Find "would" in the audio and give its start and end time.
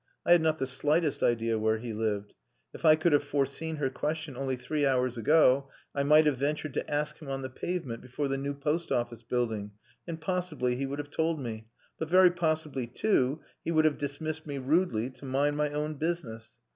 10.87-10.97, 13.69-13.85